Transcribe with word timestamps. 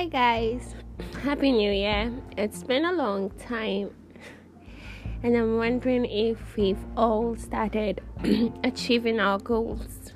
Hi, 0.00 0.06
guys. 0.06 0.74
Happy 1.22 1.52
New 1.52 1.70
Year. 1.70 2.10
It's 2.38 2.62
been 2.62 2.86
a 2.86 2.92
long 2.94 3.28
time, 3.32 3.90
and 5.22 5.36
I'm 5.36 5.58
wondering 5.58 6.06
if 6.06 6.56
we've 6.56 6.82
all 6.96 7.36
started 7.36 8.00
achieving 8.64 9.20
our 9.20 9.38
goals 9.38 10.14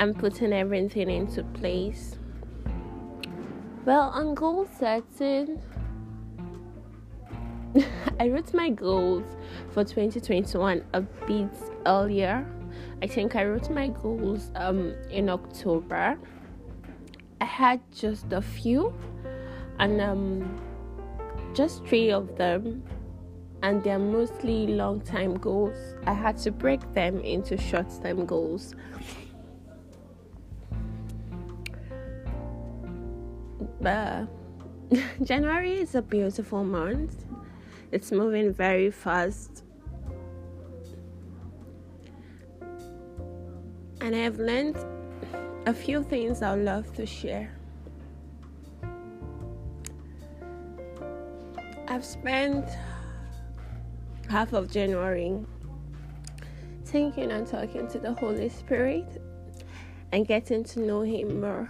and 0.00 0.18
putting 0.18 0.52
everything 0.52 1.08
into 1.08 1.44
place. 1.44 2.18
Well, 3.84 4.10
on 4.12 4.34
goal 4.34 4.66
setting, 4.76 5.62
I 8.18 8.28
wrote 8.28 8.52
my 8.52 8.70
goals 8.70 9.36
for 9.70 9.84
2021 9.84 10.84
a 10.94 11.00
bit 11.00 11.56
earlier. 11.86 12.44
I 13.00 13.06
think 13.06 13.36
I 13.36 13.44
wrote 13.44 13.70
my 13.70 13.86
goals 13.86 14.50
um 14.56 14.96
in 15.10 15.28
October. 15.28 16.18
I 17.40 17.44
had 17.44 17.80
just 17.92 18.32
a 18.32 18.40
few 18.40 18.94
and 19.78 20.00
um 20.00 20.60
just 21.54 21.84
three 21.86 22.10
of 22.10 22.36
them 22.36 22.82
and 23.62 23.82
they're 23.82 23.98
mostly 23.98 24.66
long 24.66 25.00
time 25.00 25.34
goals. 25.34 25.76
I 26.06 26.12
had 26.12 26.36
to 26.38 26.50
break 26.50 26.80
them 26.92 27.20
into 27.20 27.56
short 27.56 27.86
term 28.02 28.26
goals. 28.26 28.74
But 33.80 34.28
January 35.22 35.80
is 35.80 35.94
a 35.94 36.02
beautiful 36.02 36.64
month. 36.64 37.24
It's 37.92 38.12
moving 38.12 38.52
very 38.52 38.90
fast. 38.90 39.64
And 44.00 44.14
I've 44.14 44.38
learned 44.38 44.76
a 45.66 45.74
few 45.74 46.00
things 46.04 46.42
I'd 46.42 46.60
love 46.60 46.92
to 46.94 47.04
share. 47.04 47.50
I've 51.88 52.04
spent 52.04 52.68
half 54.30 54.52
of 54.52 54.70
January 54.70 55.36
thinking 56.84 57.32
and 57.32 57.46
talking 57.46 57.88
to 57.88 57.98
the 57.98 58.12
Holy 58.14 58.48
Spirit 58.48 59.20
and 60.12 60.24
getting 60.26 60.62
to 60.62 60.80
know 60.80 61.00
Him 61.00 61.40
more. 61.40 61.68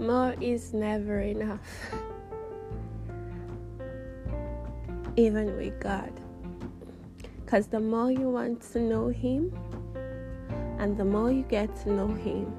More 0.00 0.34
is 0.40 0.74
never 0.74 1.20
enough, 1.20 1.60
even 5.16 5.56
with 5.56 5.78
God. 5.78 6.12
Because 7.44 7.68
the 7.68 7.80
more 7.80 8.10
you 8.10 8.28
want 8.28 8.60
to 8.72 8.80
know 8.80 9.06
Him, 9.06 9.56
and 10.78 10.96
the 10.96 11.04
more 11.04 11.30
you 11.30 11.42
get 11.42 11.74
to 11.82 11.90
know 11.90 12.08
Him, 12.08 12.52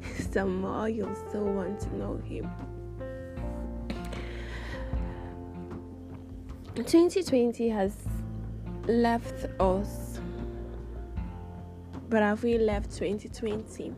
the 0.32 0.44
more 0.44 0.88
you'll 0.88 1.14
still 1.14 1.44
want 1.44 1.80
to 1.80 1.96
know 1.96 2.16
Him. 2.18 2.50
2020 6.74 7.68
has 7.68 7.94
left 8.86 9.46
us, 9.60 10.20
but 12.08 12.22
have 12.22 12.42
we 12.42 12.58
left 12.58 12.90
2020? 12.96 13.92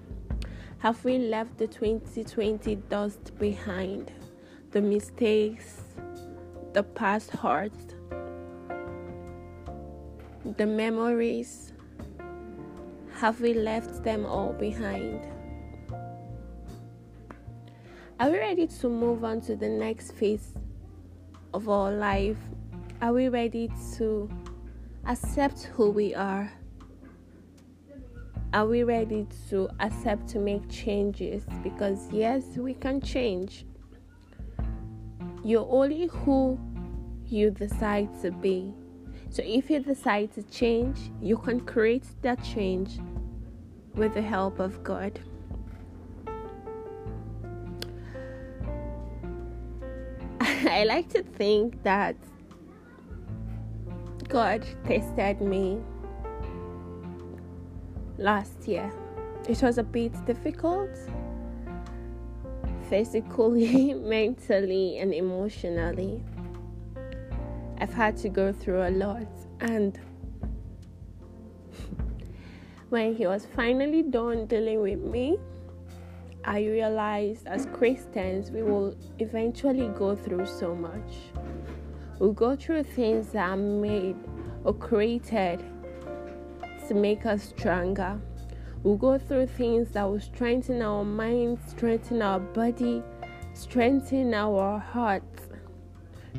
Have 0.78 1.04
we 1.04 1.18
left 1.18 1.58
the 1.58 1.66
2020 1.68 2.74
dust 2.88 3.38
behind? 3.38 4.10
The 4.72 4.80
mistakes, 4.80 5.82
the 6.72 6.82
past 6.82 7.30
hurts, 7.30 7.94
the 10.56 10.66
memories? 10.66 11.71
Have 13.22 13.40
we 13.40 13.54
left 13.54 14.02
them 14.02 14.26
all 14.26 14.52
behind? 14.52 15.24
Are 18.18 18.28
we 18.28 18.36
ready 18.36 18.66
to 18.66 18.88
move 18.88 19.22
on 19.22 19.40
to 19.42 19.54
the 19.54 19.68
next 19.68 20.10
phase 20.10 20.54
of 21.54 21.68
our 21.68 21.92
life? 21.92 22.36
Are 23.00 23.12
we 23.12 23.28
ready 23.28 23.70
to 23.96 24.28
accept 25.06 25.62
who 25.72 25.92
we 25.92 26.16
are? 26.16 26.50
Are 28.52 28.66
we 28.66 28.82
ready 28.82 29.28
to 29.50 29.68
accept 29.78 30.26
to 30.30 30.40
make 30.40 30.68
changes? 30.68 31.44
Because, 31.62 32.10
yes, 32.10 32.42
we 32.56 32.74
can 32.74 33.00
change. 33.00 33.66
You're 35.44 35.68
only 35.70 36.08
who 36.08 36.58
you 37.26 37.52
decide 37.52 38.08
to 38.22 38.32
be. 38.32 38.74
So, 39.30 39.44
if 39.46 39.70
you 39.70 39.78
decide 39.78 40.32
to 40.32 40.42
change, 40.42 41.12
you 41.20 41.38
can 41.38 41.60
create 41.60 42.04
that 42.22 42.42
change 42.42 42.98
with 43.94 44.14
the 44.14 44.22
help 44.22 44.58
of 44.58 44.82
God. 44.82 45.20
I 50.40 50.84
like 50.84 51.08
to 51.10 51.22
think 51.22 51.82
that 51.82 52.16
God 54.28 54.66
tested 54.84 55.40
me 55.40 55.78
last 58.18 58.66
year. 58.66 58.90
It 59.48 59.62
was 59.62 59.78
a 59.78 59.82
bit 59.82 60.12
difficult 60.24 60.90
physically, 62.88 63.94
mentally, 64.18 64.98
and 64.98 65.12
emotionally. 65.12 66.22
I've 67.78 67.92
had 67.92 68.16
to 68.18 68.28
go 68.28 68.52
through 68.52 68.86
a 68.86 68.90
lot, 68.90 69.26
and 69.60 69.98
when 72.92 73.14
He 73.14 73.26
was 73.26 73.46
finally 73.56 74.02
done 74.02 74.44
dealing 74.44 74.82
with 74.82 74.98
me, 74.98 75.38
I 76.44 76.58
realized 76.60 77.46
as 77.46 77.64
Christians 77.72 78.50
we 78.50 78.62
will 78.62 78.94
eventually 79.18 79.88
go 79.96 80.14
through 80.14 80.44
so 80.44 80.74
much. 80.74 81.14
We'll 82.18 82.34
go 82.34 82.54
through 82.54 82.82
things 82.82 83.28
that 83.28 83.48
are 83.48 83.56
made 83.56 84.16
or 84.64 84.74
created 84.74 85.64
to 86.86 86.94
make 86.94 87.24
us 87.24 87.44
stronger. 87.44 88.20
We'll 88.82 88.98
go 88.98 89.16
through 89.16 89.46
things 89.46 89.92
that 89.92 90.02
will 90.02 90.20
strengthen 90.20 90.82
our 90.82 91.02
mind, 91.02 91.60
strengthen 91.66 92.20
our 92.20 92.40
body, 92.40 93.02
strengthen 93.54 94.34
our 94.34 94.78
hearts. 94.78 95.44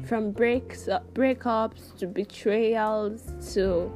From 0.05 0.31
breaks, 0.31 0.87
breakups 1.15 1.97
to 1.97 2.05
betrayals 2.05 3.33
to, 3.53 3.91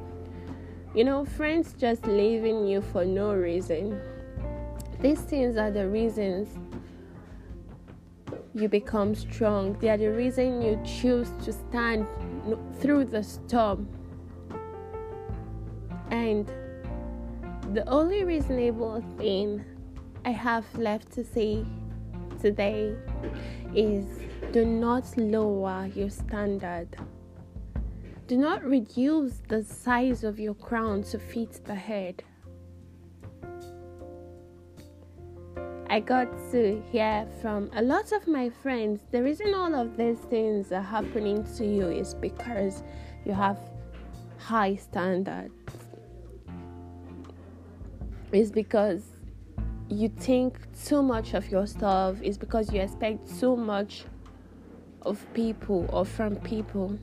you 0.98 1.04
know, 1.04 1.24
friends 1.24 1.74
just 1.78 2.04
leaving 2.08 2.66
you 2.66 2.82
for 2.82 3.04
no 3.04 3.32
reason. 3.32 4.00
These 4.98 5.20
things 5.20 5.56
are 5.56 5.70
the 5.70 5.86
reasons 5.86 6.48
you 8.52 8.68
become 8.68 9.14
strong. 9.14 9.74
They 9.74 9.90
are 9.90 9.96
the 9.96 10.10
reason 10.10 10.60
you 10.60 10.76
choose 10.84 11.30
to 11.44 11.52
stand 11.52 12.04
through 12.80 13.04
the 13.04 13.22
storm. 13.22 13.88
And 16.10 16.48
the 17.74 17.88
only 17.88 18.24
reasonable 18.24 19.00
thing 19.18 19.64
I 20.24 20.30
have 20.30 20.64
left 20.76 21.12
to 21.12 21.22
say 21.22 21.64
today 22.42 22.96
is 23.72 24.04
do 24.50 24.64
not 24.64 25.16
lower 25.16 25.88
your 25.94 26.10
standard. 26.10 26.88
Do 28.28 28.36
not 28.36 28.62
reduce 28.62 29.40
the 29.48 29.64
size 29.64 30.22
of 30.22 30.38
your 30.38 30.52
crown 30.52 31.02
to 31.04 31.18
fit 31.18 31.64
the 31.64 31.74
head. 31.74 32.22
I 35.88 36.00
got 36.00 36.28
to 36.52 36.82
hear 36.92 37.26
from 37.40 37.70
a 37.72 37.80
lot 37.80 38.12
of 38.12 38.28
my 38.28 38.50
friends 38.50 39.00
the 39.10 39.22
reason 39.22 39.54
all 39.54 39.74
of 39.74 39.96
these 39.96 40.18
things 40.18 40.72
are 40.72 40.82
happening 40.82 41.42
to 41.56 41.64
you 41.64 41.86
is 41.86 42.12
because 42.12 42.82
you 43.24 43.32
have 43.32 43.58
high 44.36 44.76
standards. 44.76 45.54
It's 48.30 48.50
because 48.50 49.04
you 49.88 50.10
think 50.10 50.58
too 50.84 51.02
much 51.02 51.32
of 51.32 51.50
yourself, 51.50 52.18
it's 52.22 52.36
because 52.36 52.70
you 52.74 52.82
expect 52.82 53.26
so 53.26 53.56
much 53.56 54.04
of 55.00 55.26
people 55.32 55.88
or 55.90 56.04
from 56.04 56.36
people. 56.36 56.98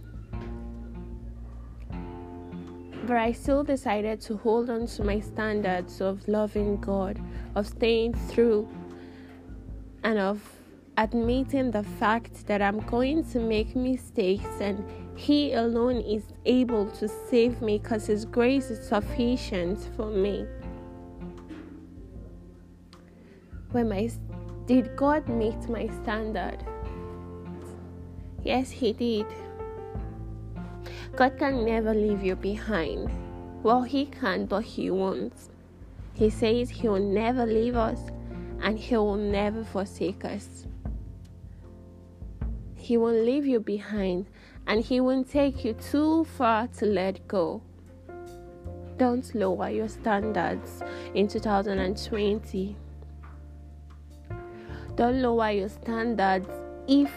But 3.08 3.18
I 3.18 3.34
still 3.34 3.64
decided 3.64 4.20
to 4.22 4.38
hold 4.38 4.70
on 4.70 4.88
to 4.88 5.04
my 5.04 5.20
standards 5.20 6.02
of 6.02 6.28
loving 6.28 6.78
God, 6.78 7.22
of 7.54 7.68
staying 7.68 8.16
through, 8.16 8.68
and 10.04 10.18
of 10.18 10.42
admitting 10.98 11.70
the 11.70 11.84
fact 11.84 12.48
that 12.48 12.64
I'm 12.64 12.80
going 12.80 13.24
to 13.32 13.40
make 13.40 13.76
mistakes 13.76 14.60
and 14.60 14.84
He 15.16 15.54
alone 15.54 15.98
is 15.98 16.24
able 16.46 16.90
to 16.92 17.08
save 17.08 17.62
me 17.62 17.78
because 17.78 18.08
His 18.08 18.26
grace 18.26 18.72
is 18.72 18.88
sufficient 18.88 19.80
for 19.96 20.10
me. 20.10 20.48
When 23.72 23.90
my 23.90 24.10
did 24.66 24.96
God 24.96 25.30
meet 25.30 25.70
my 25.70 25.88
standard? 26.02 26.58
Yes, 28.44 28.72
He 28.72 28.94
did. 28.94 29.28
God 31.16 31.38
can 31.40 31.64
never 31.64 31.94
leave 31.94 32.24
you 32.24 32.36
behind. 32.36 33.10
Well, 33.64 33.84
He 33.84 34.08
can, 34.08 34.46
but 34.48 34.64
He 34.64 34.92
won't. 34.92 35.34
He 36.14 36.30
says 36.30 36.70
He 36.70 36.90
will 36.90 37.00
never 37.00 37.46
leave 37.46 37.78
us 37.78 38.00
and 38.62 38.78
He 38.78 38.98
will 38.98 39.16
never 39.16 39.64
forsake 39.64 40.26
us. 40.26 40.66
He 42.76 42.98
won't 42.98 43.24
leave 43.26 43.46
you 43.46 43.62
behind 43.62 44.28
and 44.68 44.84
He 44.84 45.00
won't 45.00 45.30
take 45.30 45.64
you 45.64 45.74
too 45.74 46.26
far 46.26 46.68
to 46.80 46.86
let 46.86 47.26
go. 47.30 47.62
Don't 48.98 49.34
lower 49.34 49.70
your 49.70 49.88
standards 49.88 50.82
in 51.14 51.30
2020. 51.30 52.76
Don't 54.96 55.22
lower 55.22 55.52
your 55.52 55.70
standards 55.70 56.50
if 56.88 57.12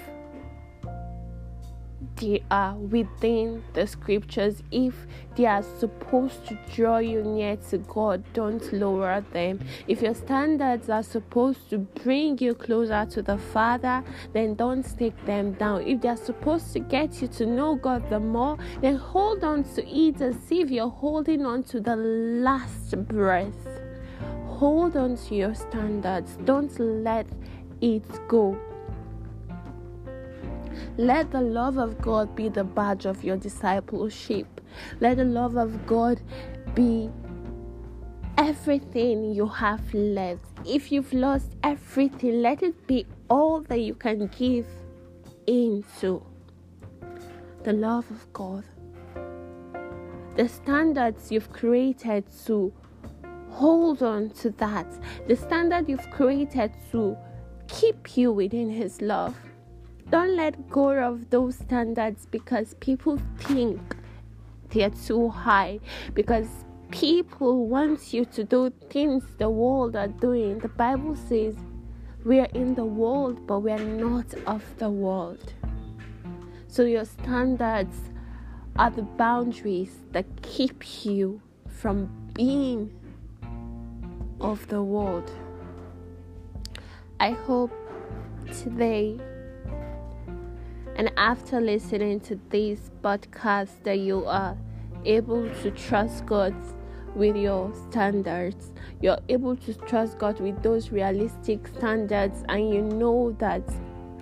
they 2.20 2.42
are 2.50 2.74
within 2.74 3.62
the 3.74 3.86
scriptures, 3.86 4.62
if 4.70 4.94
they 5.36 5.46
are 5.46 5.62
supposed 5.62 6.46
to 6.46 6.58
draw 6.74 6.98
you 6.98 7.22
near 7.22 7.56
to 7.70 7.78
God, 7.78 8.24
don't 8.32 8.72
lower 8.72 9.24
them. 9.32 9.60
If 9.86 10.02
your 10.02 10.14
standards 10.14 10.88
are 10.88 11.02
supposed 11.02 11.70
to 11.70 11.78
bring 11.78 12.38
you 12.38 12.54
closer 12.54 13.06
to 13.10 13.22
the 13.22 13.38
Father, 13.38 14.02
then 14.32 14.54
don't 14.54 14.84
take 14.98 15.24
them 15.26 15.52
down. 15.52 15.82
If 15.86 16.00
they 16.00 16.08
are 16.08 16.16
supposed 16.16 16.72
to 16.72 16.80
get 16.80 17.22
you 17.22 17.28
to 17.28 17.46
know 17.46 17.76
God 17.76 18.08
the 18.10 18.20
more, 18.20 18.58
then 18.80 18.96
hold 18.96 19.44
on 19.44 19.64
to 19.74 19.88
it 19.88 20.20
as 20.20 20.36
if 20.50 20.70
you're 20.70 20.88
holding 20.88 21.44
on 21.46 21.62
to 21.64 21.80
the 21.80 21.96
last 21.96 22.96
breath. 23.06 23.66
Hold 24.46 24.96
on 24.96 25.16
to 25.16 25.34
your 25.34 25.54
standards. 25.54 26.36
Don't 26.44 26.78
let 26.80 27.26
it 27.80 28.02
go. 28.26 28.58
Let 30.98 31.30
the 31.30 31.40
love 31.40 31.78
of 31.78 32.00
God 32.00 32.34
be 32.34 32.48
the 32.48 32.64
badge 32.64 33.06
of 33.06 33.22
your 33.22 33.36
discipleship. 33.36 34.60
Let 34.98 35.18
the 35.18 35.24
love 35.24 35.56
of 35.56 35.86
God 35.86 36.20
be 36.74 37.08
everything 38.36 39.32
you 39.32 39.46
have 39.46 39.94
left. 39.94 40.42
If 40.66 40.90
you've 40.90 41.12
lost 41.12 41.54
everything, 41.62 42.42
let 42.42 42.64
it 42.64 42.84
be 42.88 43.06
all 43.30 43.60
that 43.68 43.78
you 43.78 43.94
can 43.94 44.26
give 44.26 44.66
into 45.46 46.20
the 47.62 47.72
love 47.72 48.10
of 48.10 48.32
God. 48.32 48.64
The 50.34 50.48
standards 50.48 51.30
you've 51.30 51.52
created 51.52 52.24
to 52.46 52.72
hold 53.50 54.02
on 54.02 54.30
to 54.30 54.50
that. 54.50 54.86
The 55.28 55.36
standard 55.36 55.88
you've 55.88 56.10
created 56.10 56.72
to 56.90 57.16
keep 57.68 58.16
you 58.16 58.32
within 58.32 58.68
His 58.68 59.00
love. 59.00 59.36
Don't 60.10 60.36
let 60.36 60.70
go 60.70 60.90
of 60.90 61.28
those 61.28 61.56
standards 61.56 62.26
because 62.30 62.74
people 62.80 63.18
think 63.40 63.78
they're 64.70 64.88
too 64.90 65.28
high, 65.28 65.80
because 66.14 66.48
people 66.90 67.66
want 67.66 68.14
you 68.14 68.24
to 68.24 68.42
do 68.44 68.72
things 68.88 69.24
the 69.36 69.50
world 69.50 69.96
are 69.96 70.08
doing. 70.08 70.60
The 70.60 70.68
Bible 70.68 71.14
says 71.14 71.56
we 72.24 72.40
are 72.40 72.48
in 72.54 72.74
the 72.74 72.86
world, 72.86 73.46
but 73.46 73.60
we 73.60 73.70
are 73.70 73.78
not 73.78 74.32
of 74.46 74.64
the 74.78 74.88
world. 74.88 75.52
So 76.68 76.84
your 76.84 77.04
standards 77.04 77.96
are 78.76 78.90
the 78.90 79.02
boundaries 79.02 79.94
that 80.12 80.24
keep 80.40 81.04
you 81.04 81.42
from 81.68 82.08
being 82.32 82.90
of 84.40 84.66
the 84.68 84.82
world. 84.82 85.30
I 87.20 87.32
hope 87.32 87.72
today 88.62 89.18
and 90.98 91.10
after 91.16 91.60
listening 91.60 92.20
to 92.20 92.38
this 92.50 92.90
podcast 93.02 93.82
that 93.84 93.98
you 93.98 94.26
are 94.26 94.56
able 95.04 95.48
to 95.62 95.70
trust 95.70 96.26
God 96.26 96.54
with 97.14 97.36
your 97.36 97.72
standards 97.88 98.72
you're 99.00 99.18
able 99.28 99.56
to 99.56 99.74
trust 99.74 100.18
God 100.18 100.40
with 100.40 100.62
those 100.62 100.90
realistic 100.90 101.66
standards 101.68 102.44
and 102.48 102.68
you 102.72 102.82
know 102.82 103.34
that 103.38 103.62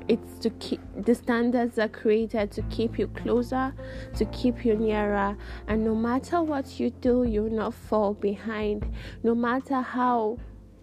it's 0.08 0.38
to 0.38 0.50
keep 0.50 0.81
the 0.96 1.14
standards 1.14 1.78
are 1.78 1.88
created 1.88 2.50
to 2.52 2.62
keep 2.62 2.99
you 2.99 3.08
closer 3.08 3.75
to 4.14 4.25
keep 4.26 4.64
you 4.64 4.76
nearer. 4.76 5.37
And 5.67 5.84
no 5.84 5.94
matter 5.94 6.43
what 6.43 6.79
you 6.79 6.90
do 6.90 7.25
you'll 7.25 7.50
not 7.50 7.75
fall 7.75 8.14
behind. 8.14 8.90
No 9.22 9.34
matter 9.34 9.81
how 9.81 10.38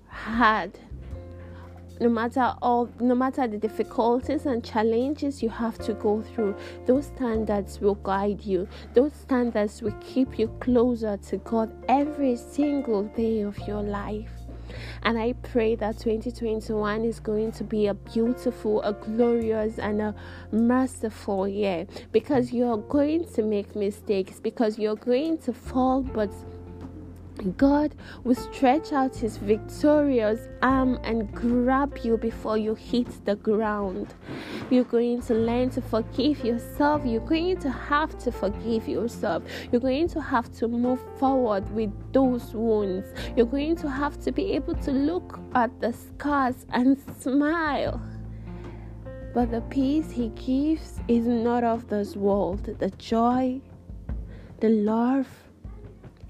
hard 0.07 0.77
no 2.03 2.09
matter 2.09 2.53
all 2.61 2.89
no 2.99 3.15
matter 3.15 3.47
the 3.47 3.57
difficulties 3.57 4.45
and 4.45 4.61
challenges 4.61 5.41
you 5.41 5.47
have 5.47 5.77
to 5.77 5.93
go 5.93 6.21
through 6.21 6.53
those 6.85 7.05
standards 7.05 7.79
will 7.79 7.95
guide 7.95 8.43
you. 8.43 8.67
Those 8.93 9.13
standards 9.13 9.81
will 9.81 9.95
keep 10.01 10.37
you 10.37 10.49
closer 10.59 11.15
to 11.29 11.37
god 11.37 11.71
every 11.87 12.35
single 12.35 13.03
day 13.03 13.41
of 13.41 13.57
your 13.59 13.81
life. 13.81 14.29
And 15.03 15.17
I 15.17 15.33
pray 15.33 15.75
that 15.75 15.97
2021 15.99 17.05
is 17.05 17.19
going 17.19 17.51
to 17.53 17.63
be 17.63 17.87
a 17.87 17.93
beautiful, 17.93 18.81
a 18.81 18.93
glorious, 18.93 19.77
and 19.77 20.01
a 20.01 20.15
merciful 20.51 21.47
year. 21.47 21.85
Because 22.11 22.51
you're 22.51 22.77
going 22.77 23.25
to 23.33 23.43
make 23.43 23.75
mistakes, 23.75 24.39
because 24.39 24.79
you're 24.79 24.95
going 24.95 25.37
to 25.39 25.53
fall, 25.53 26.01
but 26.01 26.31
God 27.51 27.95
will 28.23 28.35
stretch 28.35 28.91
out 28.93 29.15
his 29.15 29.37
victorious 29.37 30.47
arm 30.61 30.99
and 31.03 31.31
grab 31.33 31.97
you 32.03 32.17
before 32.17 32.57
you 32.57 32.75
hit 32.75 33.25
the 33.25 33.35
ground. 33.35 34.13
You're 34.69 34.83
going 34.83 35.21
to 35.23 35.33
learn 35.33 35.69
to 35.71 35.81
forgive 35.81 36.43
yourself. 36.43 37.03
You're 37.05 37.27
going 37.27 37.57
to 37.57 37.69
have 37.69 38.17
to 38.19 38.31
forgive 38.31 38.87
yourself. 38.87 39.43
You're 39.71 39.81
going 39.81 40.07
to 40.09 40.21
have 40.21 40.51
to 40.57 40.67
move 40.67 41.01
forward 41.19 41.69
with 41.71 41.91
those 42.13 42.53
wounds. 42.53 43.07
You're 43.35 43.45
going 43.45 43.75
to 43.77 43.89
have 43.89 44.19
to 44.21 44.31
be 44.31 44.53
able 44.53 44.75
to 44.75 44.91
look 44.91 45.39
at 45.55 45.79
the 45.81 45.93
scars 45.93 46.65
and 46.69 46.97
smile. 47.19 48.01
But 49.33 49.51
the 49.51 49.61
peace 49.61 50.11
he 50.11 50.29
gives 50.29 50.99
is 51.07 51.25
not 51.25 51.63
of 51.63 51.87
this 51.87 52.15
world. 52.15 52.63
The 52.79 52.91
joy, 52.91 53.61
the 54.59 54.69
love, 54.69 55.27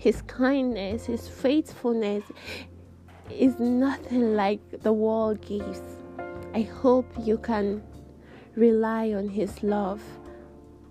his 0.04 0.22
kindness, 0.24 1.06
His 1.06 1.30
faithfulness 1.30 2.26
is 3.32 3.58
nothing 3.58 4.36
like 4.36 4.60
the 4.82 4.92
world 4.92 5.40
gives. 5.40 5.80
I 6.54 6.64
hope 6.64 7.06
you 7.18 7.38
can 7.38 7.82
rely 8.58 9.14
on 9.14 9.30
His 9.30 9.64
love. 9.64 10.02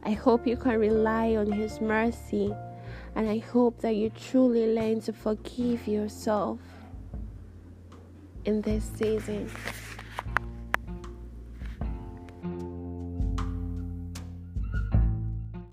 I 0.02 0.12
hope 0.12 0.46
you 0.46 0.56
can 0.56 0.78
rely 0.80 1.36
on 1.36 1.52
His 1.52 1.78
mercy. 1.78 2.54
And 3.14 3.28
I 3.28 3.36
hope 3.36 3.82
that 3.82 3.96
you 3.96 4.08
truly 4.08 4.72
learn 4.72 5.02
to 5.02 5.12
forgive 5.12 5.86
yourself 5.86 6.60
in 8.46 8.62
this 8.62 8.90
season. 8.96 9.50